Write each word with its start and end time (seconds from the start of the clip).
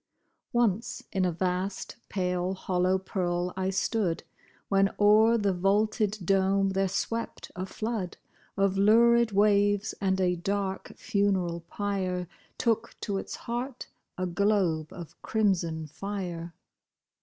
Once 0.51 1.03
in 1.11 1.25
a 1.25 1.31
vast, 1.31 1.95
pale, 2.09 2.55
hollow 2.55 2.97
pearl 2.97 3.53
I 3.55 3.69
stood, 3.69 4.23
When 4.67 4.89
o'er 4.99 5.37
the 5.37 5.53
vaulted 5.53 6.17
dome 6.25 6.69
there 6.69 6.87
swept 6.87 7.51
a 7.55 7.67
flood 7.67 8.17
Of 8.57 8.79
lurid 8.79 9.31
waves, 9.31 9.93
and 10.01 10.19
a 10.19 10.35
dark 10.37 10.95
funeral 10.95 11.59
pyre 11.69 12.27
Took 12.57 12.95
to 13.01 13.19
its 13.19 13.35
heart 13.35 13.89
a 14.17 14.25
globe 14.25 14.91
of 14.91 15.21
crimson 15.21 15.85
fire. 15.85 16.55